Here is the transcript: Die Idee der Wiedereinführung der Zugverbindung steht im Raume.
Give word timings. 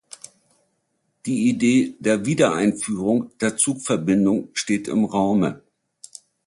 Die 1.27 1.47
Idee 1.47 1.93
der 1.99 2.25
Wiedereinführung 2.25 3.37
der 3.39 3.55
Zugverbindung 3.55 4.49
steht 4.55 4.87
im 4.87 5.05
Raume. 5.05 5.61